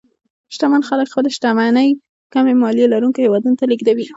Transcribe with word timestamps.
شتمن 0.53 0.81
خلک 0.89 1.07
خپلې 1.13 1.29
شتمنۍ 1.35 1.89
کمې 2.33 2.53
مالیې 2.61 2.91
لرونکو 2.93 3.23
هېوادونو 3.25 3.57
ته 3.59 3.65
لېږدوي. 3.71 4.05